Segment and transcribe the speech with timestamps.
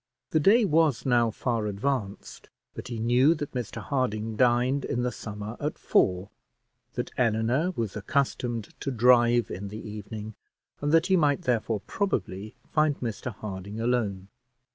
[0.31, 5.11] The day was now far advanced, but he knew that Mr Harding dined in the
[5.11, 6.31] summer at four,
[6.95, 10.33] that Eleanor was accustomed to drive in the evening,
[10.81, 14.29] and that he might therefore probably find Mr Harding alone.